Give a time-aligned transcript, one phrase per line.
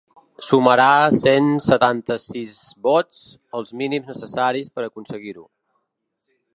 [0.45, 0.85] Sumarà
[1.17, 2.57] cent setanta-sis
[2.89, 3.21] vots,
[3.61, 5.47] els mínims necessaris per aconseguir-ho.